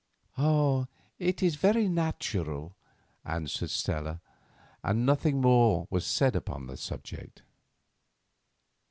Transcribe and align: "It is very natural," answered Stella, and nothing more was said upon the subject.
"It 1.19 1.43
is 1.43 1.57
very 1.57 1.87
natural," 1.87 2.75
answered 3.23 3.69
Stella, 3.69 4.19
and 4.83 5.05
nothing 5.05 5.41
more 5.41 5.85
was 5.91 6.07
said 6.07 6.35
upon 6.35 6.65
the 6.65 6.75
subject. 6.75 7.43